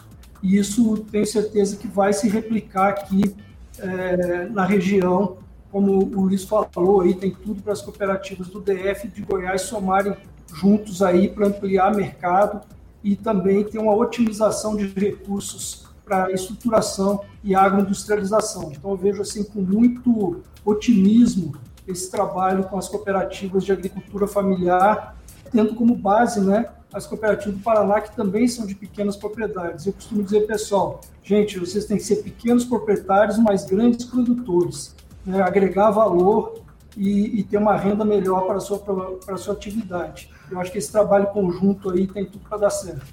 e 0.42 0.56
isso 0.56 0.98
tenho 1.10 1.26
certeza 1.26 1.76
que 1.76 1.88
vai 1.88 2.12
se 2.12 2.28
replicar 2.28 2.88
aqui 2.88 3.34
é, 3.78 4.48
na 4.48 4.64
região, 4.64 5.38
como 5.70 5.98
o 5.98 6.22
Luiz 6.22 6.44
falou, 6.44 7.00
aí 7.00 7.14
tem 7.14 7.30
tudo 7.30 7.62
para 7.62 7.72
as 7.72 7.82
cooperativas 7.82 8.48
do 8.48 8.60
DF 8.60 9.08
de 9.08 9.22
Goiás 9.22 9.62
somarem 9.62 10.16
juntos 10.54 11.02
aí 11.02 11.28
para 11.28 11.46
ampliar 11.46 11.94
mercado 11.94 12.60
e 13.02 13.14
também 13.16 13.64
ter 13.64 13.78
uma 13.78 13.94
otimização 13.94 14.76
de 14.76 14.86
recursos 14.86 15.87
para 16.08 16.32
estruturação 16.32 17.20
e 17.44 17.54
agroindustrialização. 17.54 18.72
Então 18.72 18.90
eu 18.90 18.96
vejo 18.96 19.20
assim 19.20 19.44
com 19.44 19.60
muito 19.60 20.40
otimismo 20.64 21.54
esse 21.86 22.10
trabalho 22.10 22.64
com 22.64 22.78
as 22.78 22.88
cooperativas 22.88 23.64
de 23.64 23.72
agricultura 23.72 24.26
familiar, 24.26 25.16
tendo 25.52 25.74
como 25.74 25.94
base, 25.94 26.40
né, 26.40 26.70
as 26.92 27.06
cooperativas 27.06 27.54
do 27.54 27.62
Paraná, 27.62 28.00
que 28.00 28.14
também 28.16 28.48
são 28.48 28.66
de 28.66 28.74
pequenas 28.74 29.16
propriedades. 29.16 29.86
Eu 29.86 29.92
costumo 29.92 30.22
dizer, 30.22 30.46
pessoal, 30.46 31.00
gente, 31.22 31.58
vocês 31.58 31.84
têm 31.84 31.98
que 31.98 32.02
ser 32.02 32.16
pequenos 32.16 32.64
proprietários, 32.64 33.38
mas 33.38 33.64
grandes 33.64 34.06
produtores, 34.06 34.94
né? 35.24 35.42
agregar 35.42 35.90
valor 35.90 36.62
e, 36.96 37.40
e, 37.40 37.44
ter 37.44 37.58
uma 37.58 37.76
renda 37.76 38.04
melhor 38.04 38.46
para 38.46 38.56
a 38.56 38.60
sua, 38.60 38.78
para 38.78 39.34
a 39.34 39.38
sua 39.38 39.54
atividade. 39.54 40.30
Eu 40.50 40.58
acho 40.60 40.72
que 40.72 40.78
esse 40.78 40.90
trabalho 40.90 41.26
conjunto 41.28 41.90
aí 41.90 42.06
tem 42.06 42.24
tudo 42.24 42.48
para 42.48 42.58
dar 42.58 42.70
certo. 42.70 43.06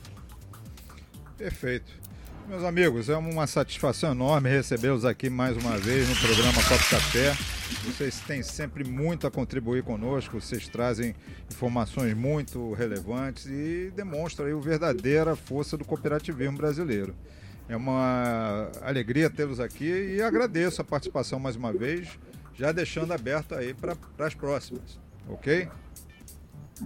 Perfeito. 1.37 2.04
Meus 2.47 2.63
amigos, 2.63 3.09
é 3.09 3.17
uma 3.17 3.47
satisfação 3.47 4.11
enorme 4.11 4.47
recebê-los 4.49 5.03
aqui 5.03 5.31
mais 5.31 5.57
uma 5.57 5.77
vez 5.79 6.07
no 6.07 6.15
programa 6.15 6.53
Copo 6.53 6.89
Café. 6.91 7.33
Vocês 7.85 8.19
têm 8.19 8.43
sempre 8.43 8.83
muito 8.83 9.25
a 9.25 9.31
contribuir 9.31 9.81
conosco, 9.81 10.39
vocês 10.39 10.67
trazem 10.67 11.15
informações 11.51 12.13
muito 12.13 12.73
relevantes 12.73 13.47
e 13.47 13.91
demonstram 13.95 14.45
aí 14.45 14.53
a 14.53 14.57
verdadeira 14.57 15.35
força 15.35 15.75
do 15.75 15.83
cooperativismo 15.83 16.55
brasileiro. 16.55 17.15
É 17.67 17.75
uma 17.75 18.69
alegria 18.83 19.27
tê-los 19.27 19.59
aqui 19.59 20.15
e 20.15 20.21
agradeço 20.21 20.79
a 20.79 20.85
participação 20.85 21.39
mais 21.39 21.55
uma 21.55 21.73
vez, 21.73 22.09
já 22.53 22.71
deixando 22.71 23.11
aberto 23.11 23.55
aí 23.55 23.73
para 23.73 23.97
as 24.19 24.35
próximas, 24.35 24.99
ok? 25.27 25.67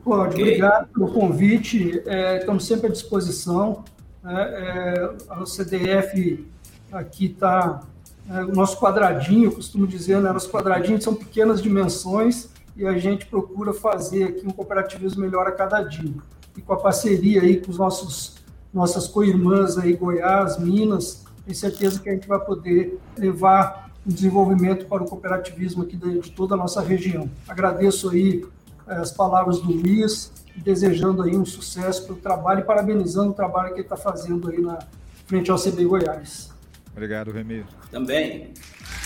Obrigado 0.06 0.88
pelo 0.88 1.12
convite, 1.12 2.01
é, 2.06 2.38
estamos 2.38 2.66
sempre 2.66 2.88
à 2.88 2.89
disposição. 2.89 3.84
Né? 4.24 4.44
É, 4.44 5.16
a 5.30 5.46
CDF 5.46 6.46
aqui 6.92 7.26
está 7.26 7.82
é, 8.30 8.44
o 8.44 8.54
nosso 8.54 8.80
quadradinho, 8.80 9.52
costumo 9.52 9.88
dizer, 9.88 10.20
né, 10.22 10.32
nosso 10.32 10.50
quadradinho 10.50 11.02
são 11.02 11.16
pequenas 11.16 11.62
dimensões 11.62 12.50
e 12.76 12.86
a 12.86 12.98
gente 12.98 13.26
procura 13.26 13.74
fazer 13.74 14.24
aqui 14.26 14.46
um 14.46 14.52
cooperativismo 14.52 15.22
melhor 15.22 15.48
a 15.48 15.52
cada 15.52 15.82
dia. 15.82 16.14
E 16.56 16.62
com 16.62 16.74
a 16.74 16.78
parceria 16.78 17.42
aí 17.42 17.60
com 17.60 17.72
os 17.72 17.78
nossos 17.78 18.40
nossas 18.72 19.08
co-irmãs 19.08 19.80
aí, 19.80 19.94
Goiás, 19.94 20.60
Minas, 20.60 21.26
tenho 21.44 21.58
certeza 21.58 22.00
que 22.00 22.08
a 22.08 22.14
gente 22.14 22.28
vai 22.28 22.40
poder 22.40 23.00
levar 23.18 23.90
o 24.06 24.14
desenvolvimento 24.14 24.86
para 24.86 25.04
o 25.04 25.06
cooperativismo 25.08 25.84
aqui 25.84 25.98
de, 25.98 26.20
de 26.20 26.32
toda 26.32 26.54
a 26.54 26.58
nossa 26.58 26.82
região. 26.82 27.30
Agradeço 27.48 28.12
aí 28.12 28.46
é, 28.88 28.96
as 28.96 29.12
palavras 29.12 29.60
do 29.60 29.72
Luiz, 29.72 30.32
desejando 30.59 31.22
aí 31.22 31.35
um 31.35 31.45
sucesso 31.45 32.05
para 32.05 32.13
o 32.13 32.17
trabalho 32.17 32.59
e 32.61 32.63
parabenizando 32.63 33.31
o 33.31 33.33
trabalho 33.33 33.69
que 33.69 33.75
ele 33.75 33.81
está 33.81 33.98
fazendo 33.98 34.50
aí 34.50 34.61
na 34.61 34.79
frente 35.25 35.51
ao 35.51 35.57
CB 35.57 35.85
Goiás. 35.85 36.51
Obrigado, 36.91 37.31
Remy. 37.31 37.65
Também 37.91 38.53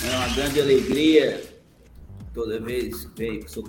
é 0.06 0.16
uma 0.16 0.36
grande 0.36 0.60
alegria 0.60 1.44
toda 2.34 2.60
vez 2.60 3.06
que 3.16 3.44
sou 3.48 3.64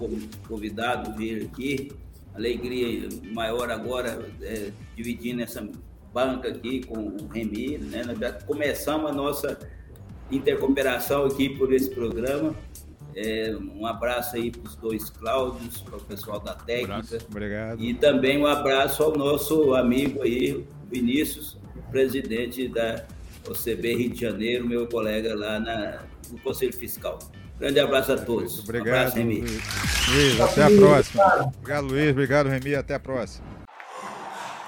convidado 0.48 1.10
a 1.10 1.14
vir 1.14 1.44
aqui. 1.44 1.92
Alegria 2.34 3.08
maior 3.32 3.70
agora 3.70 4.26
é, 4.40 4.70
dividindo 4.96 5.42
essa 5.42 5.66
banca 6.12 6.48
aqui 6.48 6.84
com 6.84 6.98
o 6.98 7.28
Remy. 7.28 7.78
Né? 7.78 8.02
Nós 8.04 8.18
já 8.18 8.32
começamos 8.32 9.10
a 9.10 9.12
nossa 9.12 9.58
intercooperação 10.30 11.26
aqui 11.26 11.50
por 11.50 11.72
esse 11.72 11.90
programa. 11.90 12.54
É, 13.16 13.54
um 13.76 13.86
abraço 13.86 14.36
aí 14.36 14.50
para 14.50 14.68
os 14.68 14.74
dois 14.76 15.08
Cláudios, 15.10 15.80
para 15.82 15.96
o 15.96 16.00
pessoal 16.00 16.40
da 16.40 16.54
técnica. 16.54 17.16
Um 17.16 17.30
Obrigado. 17.30 17.82
E 17.82 17.94
também 17.94 18.38
um 18.38 18.46
abraço 18.46 19.02
ao 19.02 19.16
nosso 19.16 19.74
amigo 19.74 20.22
aí, 20.22 20.64
Vinícius, 20.90 21.56
presidente 21.90 22.66
da 22.68 23.04
OCB 23.48 23.94
Rio 23.94 24.10
de 24.10 24.20
Janeiro, 24.20 24.66
meu 24.66 24.86
colega 24.88 25.34
lá 25.34 25.60
na, 25.60 26.02
no 26.30 26.38
Conselho 26.40 26.72
Fiscal. 26.72 27.18
Grande 27.58 27.78
abraço 27.78 28.12
a 28.12 28.16
todos. 28.16 28.58
Obrigado, 28.60 28.86
um 28.86 28.98
abraço, 28.98 29.16
Remy. 29.16 29.40
Luiz. 29.40 30.40
Até 30.40 30.62
a 30.64 30.70
próxima. 30.70 31.52
Obrigado, 31.56 31.86
Luiz. 31.86 32.10
Obrigado, 32.10 32.48
Remy. 32.48 32.74
Até 32.74 32.94
a 32.94 33.00
próxima. 33.00 33.46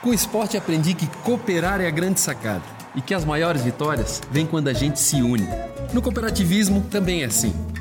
Com 0.02 0.10
o 0.10 0.14
esporte 0.14 0.56
aprendi 0.56 0.94
que 0.94 1.06
cooperar 1.24 1.80
é 1.80 1.88
a 1.88 1.90
grande 1.90 2.20
sacada 2.20 2.62
e 2.94 3.02
que 3.02 3.12
as 3.12 3.24
maiores 3.24 3.62
vitórias 3.62 4.22
vêm 4.30 4.46
quando 4.46 4.68
a 4.68 4.72
gente 4.72 5.00
se 5.00 5.16
une. 5.16 5.46
No 5.92 6.00
cooperativismo 6.00 6.86
também 6.90 7.22
é 7.22 7.26
assim. 7.26 7.52